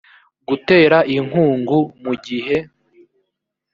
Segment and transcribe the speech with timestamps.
[0.47, 2.57] gutera inkungu mu gihe